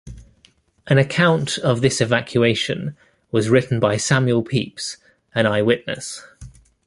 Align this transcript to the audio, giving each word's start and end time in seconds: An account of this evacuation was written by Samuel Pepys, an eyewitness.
An 0.87 0.97
account 0.97 1.59
of 1.59 1.81
this 1.81 2.01
evacuation 2.01 2.97
was 3.31 3.49
written 3.51 3.79
by 3.79 3.97
Samuel 3.97 4.41
Pepys, 4.41 4.97
an 5.35 5.45
eyewitness. 5.45 6.23